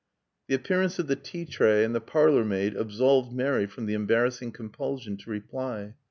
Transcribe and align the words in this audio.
The 0.47 0.55
appearance 0.55 0.97
of 0.97 1.05
the 1.05 1.15
tea 1.15 1.45
tray 1.45 1.83
and 1.83 1.93
the 1.93 2.01
parlormaid 2.01 2.73
absolved 2.75 3.31
Mary 3.33 3.67
from 3.67 3.85
the 3.85 3.93
embarrassing 3.93 4.51
compulsion 4.51 5.15
to 5.17 5.29
reply. 5.29 5.93